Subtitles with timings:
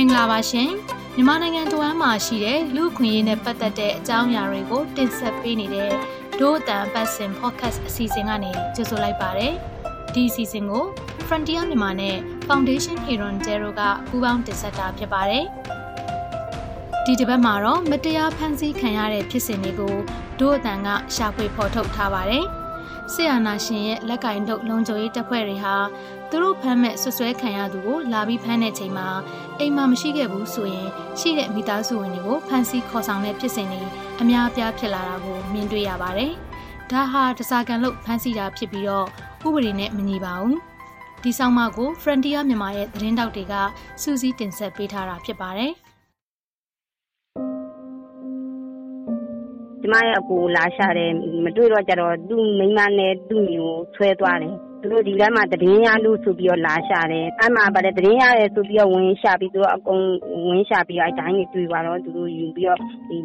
[0.00, 0.70] မင်္ဂလာပါရှင်
[1.16, 5.92] မြန်မာနိုင်ငံတဝမ်းမှာရှိတဲ့လူခွင့်ရေးနဲ့ပတ်သက်တဲ့အကြောင်းအရာတွေကိုတင်ဆက်ပေးနေတဲ့
[6.40, 9.54] ဒို့အတန်ပတ်စင် podcast အစီအစဉ်ကနေကြိုဆိုလိုက်ပါတယ်
[10.14, 10.84] ဒီအစီအစဉ်ကို
[11.28, 12.16] Frontier မြန်မာနဲ့
[12.48, 15.44] Foundation Heron Zero ကပူးပေါင်းတင်ဆက်တာဖြစ်ပါတယ်
[17.04, 19.94] ဒီတစ်ပတ်မှာတော့မတရားဖန်ဆီးခံရတဲ့ဖြစ်စဉ်တွေကို
[20.40, 22.46] ဒို့အတန်ကရှာဖွေဖော်ထုတ်ထားပါတယ်
[23.12, 25.74] ဆီယနာရှင်ရဲ့လက်ကင်ထုတ်လုံခြုံရေးတပ်ဖွဲ့တွေဟာ
[26.30, 29.08] သူတို့ဖမ်းမဲ့ဆွဆွဲခံရသူကိုလာပြီးဖမ်းတဲ့ချိန်မှာ
[29.58, 30.88] အိမ်မှာမရှိခဲ့ဘူးဆိုရင်
[31.18, 33.82] ရှိတဲ့မိသားစုဝင်တွေကိုဖမ်းဆီးခေါ်ဆောင်တဲ့ဖြစ်စဉ်တွေ
[34.20, 36.32] အများအပြားဖြစ်လာတာကိုမြင်တွေ့ရပါတယ်။
[36.90, 39.06] ဒါဟာတစားကန်လို့ဖမ်းဆီးတာဖြစ်ပြီးတော့
[39.46, 40.56] ဥပဒေနဲ့မညီပါဘူး။
[41.22, 43.54] ဒီဆောင်မကို Frontier မြန်မာရဲ့သတင်းတောက်တွေက
[44.02, 45.72] စူးစီးတင်ဆက်ပေးထားတာဖြစ်ပါတယ်။
[49.80, 51.12] ကျမရဲ့အကိုလာရှာတယ်
[51.44, 60.02] မတွေ့တော့ကြတော့သူ့မိမနဲ့သူ့မျိုးဆွဲသွားတယ် သူတို့ဒီလမ်းမှာတည်င်းရလို့ဆိုပြီးတော့လာရှာတယ်အဲ့မှာဗါတယ်တည်င်းရတယ်ဆိုပြီးတော့ဝင်ရှာပြီးသူတို့အကုန်
[60.48, 63.16] ဝင်ရှာပြီးအဲ့တိုင်းကြီးတွေ့သွားတော့သူတို့ယူပြီးတော့ဒီ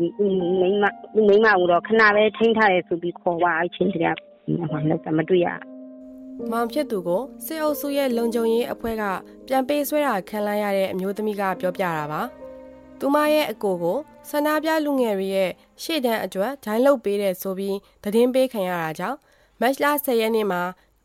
[0.60, 0.84] မိမ
[1.28, 5.48] မိမကတော့ခဏပဲထိန်းထားတယ်ဆိုပြီးခေါ်သွားအဲ့ချင်းတည်းကမမတွေ့ရ
[6.52, 9.04] မောင်ဖြစ်သူကိုစစ်အုပ်စုရဲ့လုံခြုံရေးအဖွဲ့က
[9.48, 12.22] ပြန်ပေးဆွဲတာခံလိုက်ရတဲ့အမျိုးသမီးကပြောပြတာပါ
[13.00, 13.98] သူမရဲ့အကိုကို
[14.30, 15.52] ဆန္ဒပြလူငယ်တွေရဲ့
[15.84, 19.18] ရှေ့တန်းအတွက်ဂျိုင်းလုတ်ပေးတဲ့ဆိုပြီးသတင်းပေးခံရတာကြောင့်
[19.62, 20.62] မတ်လ10ရက်နေ့မှာ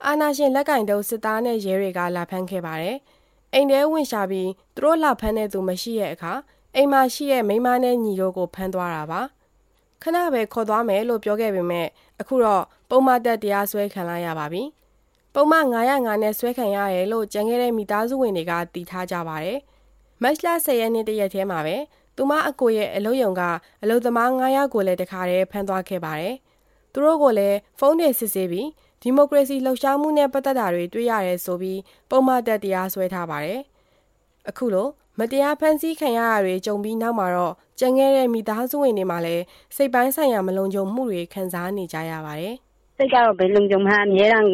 [0.07, 2.97] အာနာရှင်လက်ကင်တုံးစစ်သားနဲ့ရဲတွေကလာဖမ်းခဲ့ပါတယ်။
[3.55, 6.33] အိမ်ထဲဝင်ရှာပြီးသူတို့လာဖမ်းတဲ့သူမရှိရဲ့အခါ
[6.75, 9.21] အိမ်မှာရှိတဲ့မိမနဲ့ညီတို့ကိုဖမ်းသွားတာပါ။
[10.03, 11.87] ခဏပဲခေါ်သွားမယ်လို့ပြောခဲ့ပေမဲ့
[12.21, 14.63] အခုတော့ပုံမှန်တက်တရားစွဲခံလိုက်ရပါပြီ။
[15.35, 19.59] ပုံမှန်905နဲ့စွဲခံရတယ်လို့ကြံခဲ့တဲ့မိသားစုဝင်တွေကတည်ထားကြပါတယ်။
[20.23, 21.77] မတ်လ10ရက်နေ့တရက်ထဲမှာပဲ
[22.17, 23.43] သူမအကိုရဲ့အလုပ်ယုံက
[23.83, 26.35] အလုပ်သမား900ကိုလည်းတခါတည်းဖမ်းသွားခဲ့ပါတယ်။
[26.93, 28.69] သူတို့ကိုလည်းဖုန်းတွေစစ်ဆေးပြီး
[29.03, 33.61] ဒီမိုကရေစီလှုပ်ရှားမှုနဲ့ပတ်သက်တာတွေတွေ့ရတယ်ဆိုပြီးပုံမှန်တက်တရားစွဲထားပါတယ်။
[34.49, 39.45] အခုလိုမတရားဖန်ဆီးခံရတာတွေကြုံပြီးနောက်မှာတော့ကြံခဲ့တဲ့မိသားစုဝင်တွေမှာလည်း
[39.77, 42.55] စိတ်ပိုင်းဆိုင်ရာမလုံခြုံမှုတွေခံစားနေကြရပါတယ်။
[42.97, 44.49] စိတ်ကတော့ဘယ်လုံခြုံမှအများအား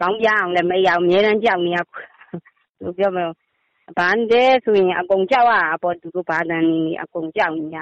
[0.00, 1.78] ကောင်းပြအောင်လည်းမရအောင်အများအားကြောက်နေရ
[2.80, 3.34] လို့ပြောမလို့။
[3.98, 7.78] ဘာလဲဆိုရင်အကုန်ကြောက်ရတာပေါ့သူတို့ဘာတန်နေအကုန်ကြောက်နေရ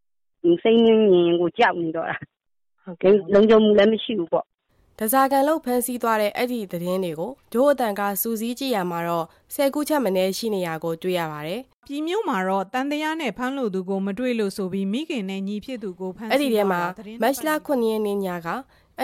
[0.62, 2.16] ။စိတ်ငြင်းရင်ကိုကြောက်နေတော့တာ။
[2.84, 4.46] ဟုတ်ကဲ့လုံခြုံမှုလည်းမရှိဘူးပေါ့။
[4.98, 16.80] ဒဇာကန်လောက်ဖမ်းဆီးသွားတဲ့အဲ့ဒီသတင်းတွေကိုဒို့အတန်ကစူးစီးကြည့်ရမှာတော့ဆယ်ခုချက်မနေရှိနေရကိုတွေ့ရပါတယ်။ပြည်မျိုးမှာတော့တန်တရားနဲ့ဖမ်းလို့သူကိုမတွေ့လို့ဆိုပြီးမိခင်နဲ့ညီဖြစ်သူကိုဖမ်းဆီးအဲ့ဒီထဲမှာ
[17.22, 18.48] မတ်လ9ရက်နေ့ညက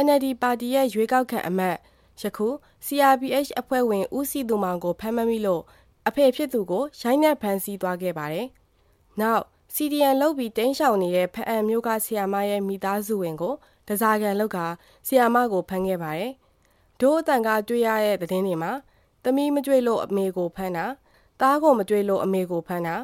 [0.05, 1.77] NLD ပါတီရဲ့ရွေးကောက်ခံအမတ်
[2.21, 2.49] ယခု
[2.87, 5.63] CRPH အဖွဲ့ဝင်ဦးစီသူမောင်ကိုဖမ်းမမိလို့
[6.09, 8.47] အဖေဖြစ်သူကိုရိုင်းနှက်ဖမ်းဆီးသွားခဲ့ပါတယ်။
[9.21, 9.43] နောက်
[9.75, 13.55] CDN လောက်ပြီးတင်းရှောင်နေတဲ့ဖအံမျိုးကဆီယာမရဲ့မိသားစုဝင်ကို
[13.89, 14.59] တစားကန်လောက်က
[15.07, 16.33] ဆီယာမကိုဖမ်းခဲ့ပါတယ်။
[17.01, 18.73] ဒို့အတန်ကတွေ့ရတဲ့သတင်းတွေမှာ
[19.25, 20.87] သမီးမကြွေလို့အမေကိုဖမ်းတာ
[21.41, 22.97] တားကိုမကြွေလို့အမေကိုဖမ်းတာ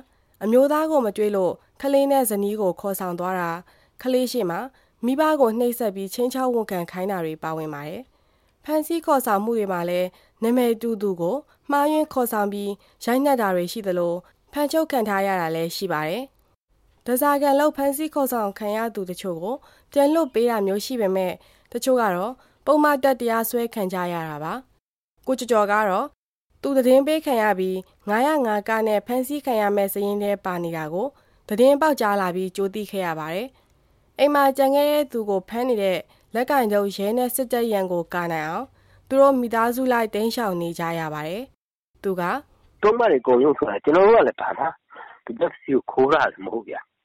[0.45, 3.51] အမျိုးသားကိုမကြွေလို့ခလေးနဲ့ဇနီးကိုခေါ်ဆောင်သွားတာ
[4.03, 4.59] ခလေးရှိမှ
[5.05, 8.03] မိဘကိုနှိပ်စက်ပြီးချင်းချောက်ဝန်ခံခိုင်းတာတွေပါဝင်ပါတယ်။
[8.65, 10.09] ဖန်စီခေါ်ဆောင်မှုတွေမှာလည်း
[10.43, 11.37] နာမည်တူသူကို
[11.71, 12.71] မှားယွင်းခေါ်ဆောင်ပြီး
[13.05, 14.15] ရိုက်နှက်တာတွေရှိသလို
[14.53, 16.25] ဖန်ချုပ်ခံထားရတာလည်းရှိပါတယ်။
[17.07, 19.57] ဒဇာကန်လောက်ဖန်စီခေါ်ဆောင်ခံရသူတချို့ကို
[19.93, 21.33] ပြန်လွတ်ပေးတာမျိုးရှိပေမဲ့
[21.73, 22.33] တချို့ကတော့
[22.67, 24.53] ပုံမှန်တက်တရားဆွဲခံကြရတာပါ။
[25.27, 26.07] ကိုကျော်ကျော်ကတော့
[26.63, 27.77] သူသတင်းပေးခံရပြီး
[28.09, 31.07] 905ကနဲ့ဖန်စီခံရမဲ့စရင်တွေပါနေတာကို
[31.49, 33.49] သတင်းပေါက်ကြားလာပြီးကြိုးသိခဲ့ရပါတယ်။
[34.19, 35.99] အိမ်မှာကြံခဲ့တဲ့သူကိုဖမ်းနေတဲ့
[36.35, 38.67] လက်ကင်ကျုပ်ရဲနဲ့စစ်တပ်ရန်ကိုကာနိုင်အောင်
[39.09, 41.43] သူတို့မိသားစုလိုက်တင်းရှောင်နေကြရပါတယ်။
[42.03, 42.23] သူက
[42.83, 44.69] တုံးမတွေကုန်ရုံဆိုတာကျွန်တော်တို့ကလည်းပါမှာ
[45.25, 46.81] ဒီတက်စီကိုခိုးတာလည်းမဟုတ်ဗျာ။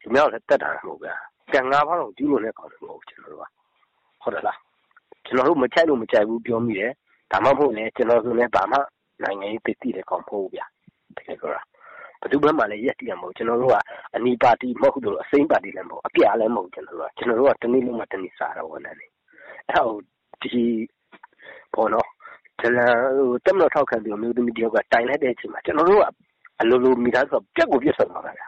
[0.00, 1.14] ဒီမြောက်လည်းတက်တာလည်းမဟုတ်ဗျာ။
[1.52, 3.44] ကံငါးပါးတော့ကျူးလွန်တဲ့ကောင်လည်းမဟုတ်ကျွန်တော်တို့က
[4.22, 4.56] ဟုတ်တယ်လား။
[5.24, 6.90] ကျွန်တော်တို့မချိုက်လို့မကြိုက်ဘူးပြောမိတယ်။
[7.32, 8.78] ဒါမှမဟုတ်လည်းကျွန်တော်တို့လည်းဘာမှ
[9.22, 10.64] နိုင်ငံရေးသိသိတဲ့ကောင်မဟုတ်ဗျာ။
[11.16, 11.64] တကယ်ဆိုတော့
[12.20, 13.76] ဘယ်သူမှလည်းရက်တည်ရမဟုတ်ကျွန်တော်တို့က
[14.16, 19.08] အနီပါတီမဟုတ်လို့အစိမ့်ပါတီလည်းမဟုတ်အပြာလည်းမဟုတ်ကျွန်တော်တို့ကကျွန်တော်တို့ကတနည်းလုံးမှတနည်းစားတော့ဝန်တယ်အဲ့
[19.76, 19.92] တော့
[20.42, 20.64] ဒီ
[21.74, 22.08] ပေါ့နော်
[22.60, 26.04] ဒလန်ဟိုတက်မလို့ထောက်ခံပြီးမျိုးသမီးတယောက်ကတိုင်လိုက်တဲ့အချိန်မှာကျွန်တော်တို့က
[26.60, 28.42] အလိုလိုမိသားစုပြက်ကိုပြက်ဆက်သွားတာဗျ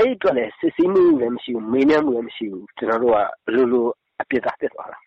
[0.00, 3.16] အဲ့ဒီအတွက်လည်း စစ်စည်းမှုလည်းမရှိဘူး မေးမြန်းမှုလည်းမရှိဘူး ကျွန်တော်တို့က
[3.48, 3.86] အလိုလို
[4.20, 4.98] အပြစ်သားဖြစ်သွားတာ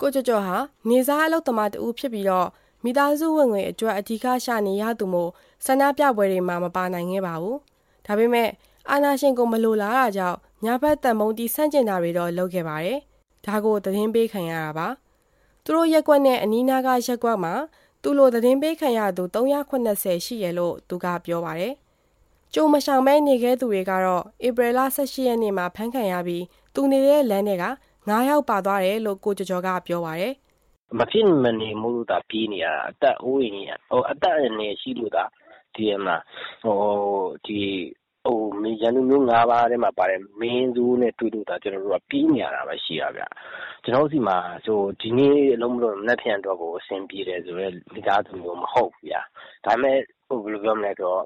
[0.00, 0.56] ကိုကျော်ကျော်ဟာ
[0.88, 2.48] နေစားအလုပ်သမားတူဖြစ်ပြီးတော့
[2.84, 5.30] မိသားစုဝင်ငွေအတွက် အဓိကရှာနေရသူမို့
[5.64, 7.58] ဆန္ဒပြပွဲတွေမှာ မပါနိုင်ခဲ့ပါဘူး
[8.06, 8.48] ဒါပေမဲ့
[8.90, 12.98] အာနာရှင်ကို မလိုလားတာကြောင့်ညာဘက်တန်မုံတီဆန့်ကျင်တာတွေတော့ လုပ်ခဲ့ပါတယ်
[13.46, 14.88] ဒါကို သတင်းပေးခံရတာပါ
[15.64, 17.54] သူတို့ရက်ကွက်နဲ့ အနီးနားကရက်ကွက်မှာ
[18.02, 21.74] သူ့လို သတင်းပေးခံရသူ380ရှိရလို့ သူကပြောပါတယ်။
[22.54, 26.44] ကျုံမဆောင်မဲနေခဲ့သူတွေကတော့ဧပြီလ18ရက်နေ့မှာဖမ်းခံရပြီး
[26.74, 27.64] သူနေတဲ့လမ်းတွေက
[27.96, 30.34] 9ယောက်ပါသွားတယ်လို့ကိုကျော်ကျော်ကပြောပါတယ်။
[30.98, 33.54] မဖြစ်မနေမို့လို့ဒါပြေးနေရတာအသက်အိုးရင်
[33.90, 35.24] ဟိုအသက်အနေရှိလို့ဒါ
[35.74, 36.16] ဒီမှာ
[36.62, 36.78] ဟို
[37.46, 37.60] ဒီ
[38.24, 43.22] ဟိုမင်းရန်သူမျိုး၅ပါးထဲမှာပါတယ်မင်းသူနဲ့တွေ့လို့တာကျွန်တော်တို့ကပြီးနေရတာပဲရှိရဗျ
[43.84, 49.16] ကျွန်တော်စီမှာဆိုဒီနေ့အလုံးမလို့လက်ဖြန်တော့ကိုအဆင်ပြေတယ်ဆိုတော့မိသားစုမျိုးမဟုတ်ဘူးဗျ
[49.64, 51.20] ဒါပေမဲ့ဟိုဘယ်လိုပြောမလဲတော့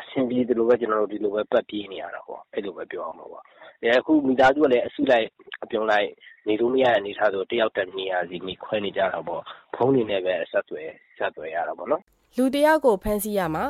[0.00, 3.42] အဆင်ပြေတယ်လို့ပဲ ကျွန်တော်တို့ ဒီလိုပဲ ပတ်ပြေးနေရတာပေါ့ အဲ့လိုပဲ ပြောအောင်ပါပေါ့
[3.82, 5.26] အဲအခု မိသားစုကလည်း အစုလိုက်
[5.64, 6.08] အပြုံလိုက်
[6.48, 9.42] နေလို့မရတဲ့ အနေထားဆိုတယောက်တက်နေရစီမိခွဲနေကြတာပေါ့
[9.74, 10.88] ဖုန်းနေနဲ့ပဲအဆက်အသွယ်
[11.18, 12.02] ဆက်သွယ်ရတာပေါ့နော်
[12.36, 13.64] လူတယောက်ကို ဖမ်းဆီးရမှာ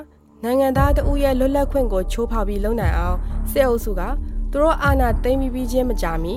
[0.44, 3.19] နိုင်ငံသားတဦးရဲ့ လွတ်လပ်ခွင့်ကို ချိုးဖောက်ပြီး လုံနိုင်အောင်
[3.53, 4.03] စစ်အုပ်စုက
[4.53, 6.35] သူတို့ အာဏာသိမ်းပြီးပြီးချင်း မကြာမီ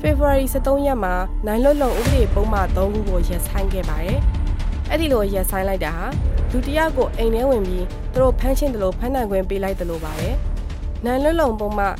[0.00, 1.14] ဖေဖော်ဝါရီ23ရက်မှာ
[1.46, 4.20] နိုင်လွတ်လုံ ဥပဒေပုံမှန်3ခုကို ရပ်ဆိုင်းခဲ့ပါတယ်။
[4.90, 6.04] အဲ့ဒီလိုရပ်ဆိုင်းလိုက်တာဟာ
[6.50, 10.28] လူတယောက်ကိုအိမ်ထဲဝင်ပြီးသူတို့ဖမ်းချင်းတယ်လို့ဖမ်းနိုင်ခွင့်ပေးလိုက်တယ်လို့ပါပဲ။
[11.04, 11.94] နိုင်လွတ်လုံပုံမှန်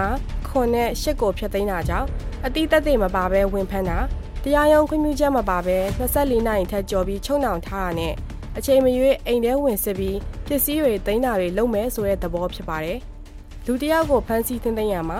[0.00, 2.08] 9ခွန်နဲ့8ကိုဖျက်သိမ်းတာကြောင့်
[2.46, 3.98] အတိတ်သက်သေမပါဘဲဝင်ဖမ်းတာ
[4.42, 8.14] တရားရုံးခွင့်ပြုချက်မပါဘဲ24နိုင်ထက်ကျော်ပြီးချုံနှောင်ထားတာနဲ့
[8.56, 10.18] အချိန်မရွေးအိမ်ထဲဝင်စစ်ပြီး
[10.48, 12.98] ပစ္စည်းတွေသိမ်းတာတွေလုပ်မယ်ဆိုတဲ့သဘောဖြစ်ပါတယ်။
[13.66, 15.18] လူတယောက်ကိုဖမ်းဆီးသိမ်းသိမ်းရမှာ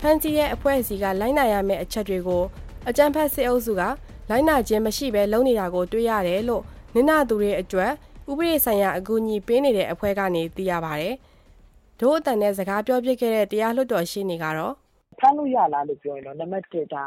[0.00, 2.42] ဖမ်းဆီးရဲ့အဖွဲ့အစည်းကလိုက်နာရမယ့်အချက်တွေကို
[2.88, 3.82] အကြံဖတ်စစ်အုပ်စုက
[4.28, 6.62] လိုက်နာခြင်းမရှိဘဲလုပ်နေတာကိုတွေ့ရတယ်လို့
[6.94, 7.92] နင်နာသူတွေအတွက်
[8.30, 11.14] ဥပဒေဆိုင်ရာအကူအညီပေးနေတဲ့အဖွဲ့ကနေသိရပါတယ်။
[12.00, 14.74] ဒို့အတန်နဲ့စကားပြောပြခဲ့တဲ့တရားလွှတ်တော်ရှိနေကတော့
[15.18, 17.06] ဖမ်းလို့ရလားလို့ ပြောရင်တော့ နံပါတ်1ဒါ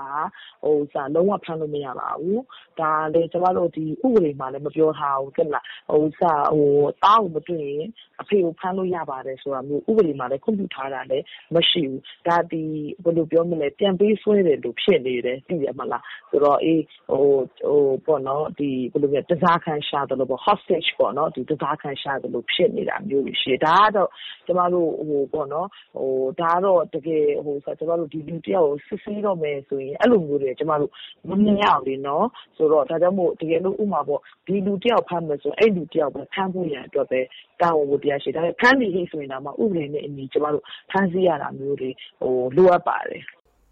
[0.63, 2.44] ဟိုစာလုံးဝဖမ်းလို့ မရပါဘူး
[2.80, 6.69] ဒါလေကျမတို့ဒီဥပဒေမှာလည်း မပြောထားဘူးသိလားဟိုစာဟို
[7.04, 7.86] တားကိုမတွေ့ရင်
[8.22, 11.25] အဖေကို ဖမ်းလို့ရပါတယ်ဆိုတာမျိုး ဥပဒေမှာလည်း ခွင့်ပြုထားတာလည်း
[11.56, 12.63] မရှိဘူး ဒါဒီ
[13.04, 17.25] ဘယ်လိုပြောမလဲ ပြန်ပေးဆွဲတယ်လို့ဖြစ်နေတယ် သိရမလား ဆိုတော့အေးဟို
[17.68, 24.10] ဟိုပေါ့နော်ဒီဘယ်လိုလဲတစားခံရှာတယ်လို့ပေါ့ hostage ပေါ့နော်ဒီတစားခံရှာတယ်လို့ဖြစ်နေတာမျိုးရှိတယ် ဒါကတော့
[24.46, 25.68] ကျမတို့ဟိုပေါ့နော်
[25.98, 30.92] ဟိုဒါကတော့တကယ်ဟိုဆိုကျမတို့ဒီလူတယောက်ကို စစ်ဆေးတော့မယ်ဆိုရင် အဲ့လိုမျိုးတွေ ကျမတို့
[31.30, 32.25] မမြင်ရဘူးလေနော်
[32.57, 37.19] ဆိုတော့ ဒါကြောင့်မို့ တကယ်လို့ဥမာပေါ့ ဒီလူတယောက်ဖမ်းမယ်ဆိုအဲ့လူတယောက်ပဲဖမ်းဖို့ရန်အတွက်ပဲ
[37.62, 41.89] တာဝန်ဝတရားရှိဒါပေမဲ့ ဖမ်းပြီးဆိုရင်တော့မှ ဥပဒေနဲ့အညီ ကျမတို့ ဖမ်းဆီးရတာမျိုးတွေ
[42.21, 43.24] ဟိုလိုအပ်ပါတယ်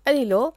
[0.05, 0.47] အဲ့ဒီလို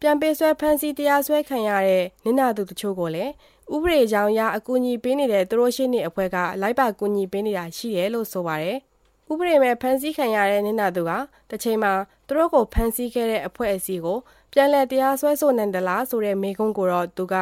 [0.00, 3.32] ပြန်ပေးဆွဲ ဖမ်းဆီးတရားစွဲခံရတဲ့နင်နာသူတချို့ကိုလည်း
[3.74, 8.78] ဥပဒေကြောင်းအရ အကူအညီပေးနေတဲ့ သူတို့ရှိနေအဖွဲ့က လိုက်ပါကူညီပေးနေတာ ရှိတယ်လို့ ဆိုပါတယ်။
[9.30, 11.10] ဥပဒေမဲ့ ဖမ်းဆီးခံရတဲ့နင်နာသူက
[11.50, 11.92] တစ်ချိန်မှာ
[12.26, 14.18] သူတို့ကိုဖမ်းဆီးခဲ့တဲ့အဖွဲ့အစည်းကို
[14.52, 17.34] ပြန်လည်တရားစွဲဆိုနိုင်တယ်လားဆိုတဲ့မေးခွန်းကိုတော့သူက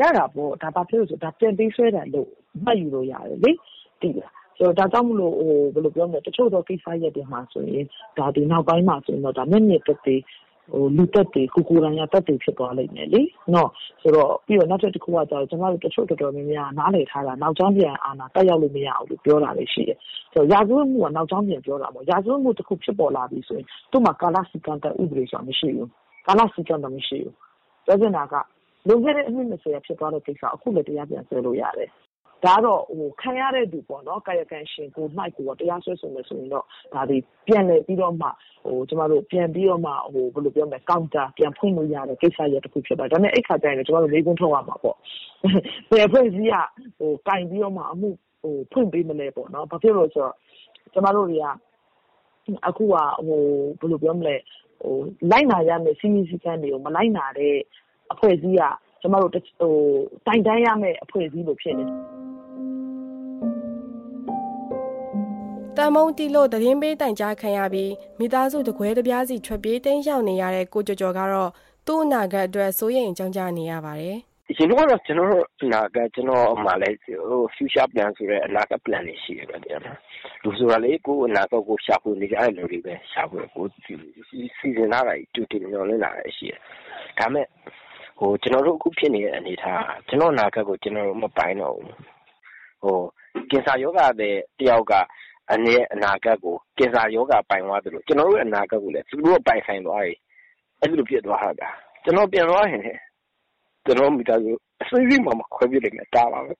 [0.00, 2.28] ရတာပေါ့ဒါဘာဖြစ်လို့ဆိုဒါပြန်ပြီးဆွဲတယ်လို့
[2.64, 3.52] မှတ်ယူလို့ရတယ်လေ
[4.00, 7.86] တိလားဆိုတော့ဒါကြောင့်မလို့ဟိုဘယ်လိုပြောမလဲတချို့တော့ကိစ္စရက်တွေမှာဆိုရင်
[8.18, 10.16] ဒါဒီနောက်ပိုင်းမှာဆိုရင်တော့ဒါမျက်မြင်သက်သေ
[10.72, 13.22] ဟိုလူတက်တွေကိုကိုရန်ရတက်တွေဖြစ်သွားလိမ့်မယ်လေ
[13.54, 13.70] နော်
[14.02, 19.98] ဆိုတော့ပြီးတော့နောက်တစ်ခုကကျတော့ကျမတို့တချို့တော်တော်များများနားလည်ထားတာနောက်ကျောင်းပြန်အာနာတက်ရောက်လို့မရဘူးလို့ပြောတာလည်းရှိတယ်
[20.32, 25.88] ဆိုတော့ရာဇဝတ်မှုကနောက်ကျောင်းပြန်ပြောတာပေါ့ရာဇဝတ်မှုတစ်ခုဖြစ်ပေါ်လာပြီဆိုရင်သူ့မှာကာလစီကံတဲ့ဥပဒေဆိုတာမရှိဘူး
[26.26, 27.34] ကာလစီကံတော့မရှိဘူး
[27.86, 28.34] ပြောချင်တာက
[28.88, 31.90] လုံခဲ့တဲ့အနှစ်20ဖြစ်သွားတဲ့ကိစ္စအခုလည်းတရားပြန်ဆွဲလို့ရတယ်
[32.44, 36.64] ဒါကတော့ဟိုခံရတဲ့သူပေါ့နော် ကာယကံရှင်ကိုနှိုက်ကို တရားစွဲဆိုမယ်ဆိုရင်တော့
[36.94, 38.28] ဒါဒီပြန်လေပြီးတော့မှ
[38.64, 44.96] ဟိုကျမတို့ပြန်ပြီးတော့မှဟိုဘယ်လိုပြောမလဲကောင်တာပြန်ဖွင့်လို့ရတဲ့ ကိစ္စရတစ်ခုဖြစ်ပါတယ် ဒါပေမဲ့အဲ့ခါကျရင် ကျမတို့လေးကုန်းထုတ်ရမှာပေါ့
[45.90, 46.56] ဘယ်ဖွဲ့စည်းက
[46.98, 48.08] ဟိုကင်ပြီးတော့မှ အမှု
[48.42, 50.34] ဟိုဖွင့်ပေးမလဲပေါ့နော် ဘာဖြစ်လို့ဆိုတော့
[50.92, 51.46] ကျမတို့တွေက
[52.68, 52.94] အခုက
[53.26, 53.40] ဟို
[53.80, 54.36] ဘယ်လိုပြောမလဲ
[54.82, 54.94] ဟို
[55.30, 57.54] လိုက်နာရမယ့်စီမီစီကံတွေကို မလိုက်နာတဲ့
[58.12, 58.62] အဖွဲ့အစည်းက
[59.00, 59.42] ကျမတို့ဟို
[60.26, 61.84] တိုင်တန်းရမယ့် အဖွဲ့အစည်းလိုဖြစ်နေ
[65.78, 71.50] တယ်တန်မုံတီလို့သတင်းပေးတိုင်ကြားခံရပြီးမိသားစုတကွဲတပြားစီထွက်ပြေးတင်းရောက်နေရတဲ့ကိုကျော်ကျော်ကတော့
[71.86, 74.16] သူ့အနာဂတ်အတွက်စိုးရိမ်ကြောင်းကြနေရပါတယ်။
[74.56, 79.78] ရှင်တို့ကတော့ကျွန်တော်တို့အနာဂတ်ကျွန်တော်မှလည်းဟို future plan ဆိုတဲ့အနာဂတ် plan တွေရှိတယ်ဗျာ။
[80.42, 86.60] လူဆိုတာလေကိုအနာဂတ်ကိုရှာဖွေနေကြတဲ့လူတွေပဲရှာဖွေကိုစီစဉ်လာတာတူတူညော်လင်းလာတယ်ရှိတယ်။
[87.18, 87.46] ဒါမဲ့
[88.18, 91.88] ဟိုကျွန်တော်တို့အခုဖြစ်နေတဲ့အနေအထားကျွန်တော်အနာဂတ်ကိုကျွန်တော်မပိုင်တော့ဘူး။
[92.82, 92.98] ဟို
[93.50, 94.94] ကင်ဆာယောဂတဲ့တယောက်က
[95.52, 100.14] အနည်းအနာဂတ်ကို ကင်ဆာယောဂပိုင်သွားသလို ကျွန်တော်တို့အနာဂတ်ကိုလည်း သူတို့ပိုင်ဆိုင်သွားပြီ
[100.80, 101.68] အဲ့လို ဖြစ်သွားတာ
[102.04, 102.82] ကျွန်တော် ပြန်သွားရင်
[103.84, 106.52] ကျွန်တော်မိသားစု အစိစိမှမခွဲပြလိုက်နဲ့တားပါပဲ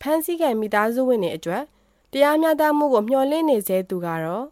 [0.00, 1.62] ဖန်စီကံမိသားစုဝင်တွေအတွက်
[2.12, 4.44] တရားမျှတမှုကို မျှော်လင့်နေစေသူကတော့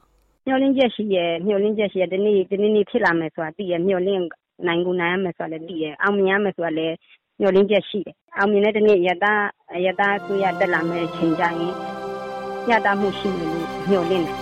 [0.46, 4.22] မျှော်လင့်ချက်ရှိရဲ့မျှော်လင့်ချက်ရှိရဲ့ဒီနေ့ဒီနေ့နေ့ ဖြစ်လာမယ်ဆိုတာ သိရဲ့မျှော်လင့်
[4.66, 6.94] နိုင်ကို နိုင်ရမယ်ဆိုတာလည်း သိရဲ့အောင်မြင်ရမယ်ဆိုတာလည်း
[7.40, 9.34] မျှော်လင့်ချက်ရှိတယ် အောင်မြင်တဲ့ဒီနေ့ရတာ
[9.86, 11.99] ရတာဆိုရတက်လာမယ်ချိန်ကြရင်
[12.66, 14.38] မျှတမှုရှိမယ်လို့မျှော်လင့်တယ်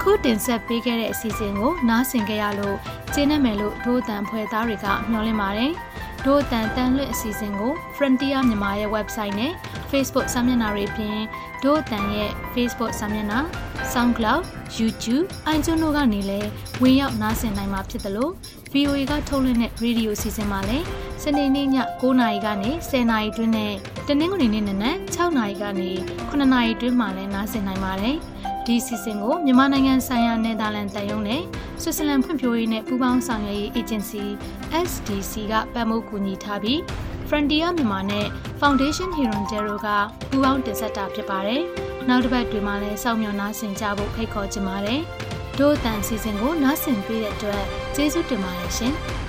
[0.00, 2.76] ခုတင်ဆက်ပေးခဲ့တဲ့အစီအစဉ်ကိုနားဆင်ကြရလို့
[3.14, 5.72] ကျေးနပ်မယ်လို့ဒို့တန်ဖွဲ့သားတွေကမျှော်လင့်ပါတယ်။
[6.26, 9.52] ဒို့တန်တန်လွတ်အစီအစဉ်ကို Frontier မြန်မာရဲ့ website နဲ့
[9.90, 11.18] Facebook စာမျက်နှာတွေပြင်
[11.64, 13.40] ဒို့တန်ရဲ့ Facebook စာမျက်နှာ
[13.92, 14.42] SoundCloud
[14.78, 16.48] YouTube iTunes တို့ကနေလည်း
[16.82, 18.32] ဝင်ရောက်နားဆင်နိုင်မှာဖြစ်တယ်လို့
[18.72, 20.84] VOA ကထုတ်လွှင့်တဲ့ Radio အစီအစဉ်မှာလည်း
[21.22, 21.68] စနေနေ့ည
[22.00, 23.74] 9:00နာရီကနေ10:00နာရီတွင်းနဲ့
[24.06, 25.90] တနင်္ဂနွေနေ့နနက်6:00နာရီကနေ
[26.30, 28.16] 9:00နာရီတွင်းမှာလည်းနားဆင်နိုင်ပါတယ်။
[28.66, 31.42] ဒီစီစဉ်ကိုမြန်မာနိုင်ငံဆိုင်ရာနယ်သာလန်တန်ယုံနဲ့
[31.82, 34.22] ဆွစ်ဇာလန်ဖွံ့ဖြိုးရေးနဲ့ပူးပေါင်းဆောင်ရွက်ရေးအေဂျင်စီ
[34.88, 36.78] SDC ကပံ့ပိုးကူညီထားပြီး
[37.28, 38.26] Frontier မြန်မာနဲ့
[38.60, 39.88] Foundation Hero Zero က
[40.30, 41.62] ပူးပေါင်းတင်ဆက်တာဖြစ်ပါတယ်။
[42.08, 45.00] နောက်တစ်ပတ်တွင်မှလည်းစောင့်မျှော်နားဆင်ကြဖို့ဖိတ်ခေါ်ချင်ပါတယ်။
[45.58, 47.62] ဒို့အတန်စီစဉ်ကိုနားဆင်ပေးတဲ့အတွက်
[47.94, 48.94] ကျေးဇူးတင်ပါတယ်ရှင်။